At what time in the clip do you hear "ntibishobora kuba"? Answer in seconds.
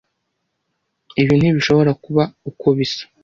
1.37-2.23